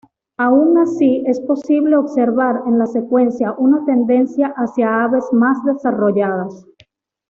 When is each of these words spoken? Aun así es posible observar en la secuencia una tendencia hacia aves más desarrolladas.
Aun 0.39 0.79
así 0.79 1.23
es 1.27 1.39
posible 1.41 1.95
observar 1.95 2.63
en 2.65 2.79
la 2.79 2.87
secuencia 2.87 3.53
una 3.59 3.85
tendencia 3.85 4.51
hacia 4.57 5.03
aves 5.03 5.25
más 5.31 5.63
desarrolladas. 5.63 6.65